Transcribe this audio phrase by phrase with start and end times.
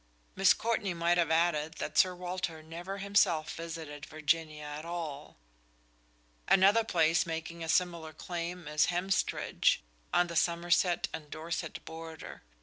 [0.35, 5.37] Miss Courtney might have added that Sir Walter never himself visited Virginia at all.
[6.47, 9.79] Another place making a similar claim is Hemstridge,
[10.11, 12.41] on the Somerset and Dorset border.